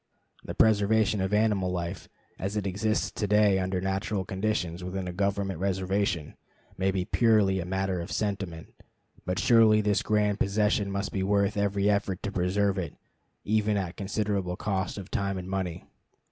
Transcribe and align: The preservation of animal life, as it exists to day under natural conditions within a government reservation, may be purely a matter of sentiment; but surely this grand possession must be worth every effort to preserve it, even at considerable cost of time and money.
The 0.43 0.55
preservation 0.55 1.21
of 1.21 1.31
animal 1.31 1.69
life, 1.71 2.09
as 2.39 2.57
it 2.57 2.65
exists 2.65 3.11
to 3.11 3.27
day 3.27 3.59
under 3.59 3.79
natural 3.79 4.25
conditions 4.25 4.83
within 4.83 5.07
a 5.07 5.13
government 5.13 5.59
reservation, 5.59 6.33
may 6.75 6.89
be 6.89 7.05
purely 7.05 7.59
a 7.59 7.65
matter 7.67 8.01
of 8.01 8.11
sentiment; 8.11 8.73
but 9.27 9.37
surely 9.37 9.79
this 9.79 10.01
grand 10.01 10.39
possession 10.39 10.89
must 10.89 11.11
be 11.11 11.21
worth 11.21 11.55
every 11.55 11.87
effort 11.87 12.23
to 12.23 12.31
preserve 12.31 12.79
it, 12.79 12.95
even 13.45 13.77
at 13.77 13.95
considerable 13.95 14.55
cost 14.55 14.97
of 14.97 15.11
time 15.11 15.37
and 15.37 15.47
money. 15.51 15.85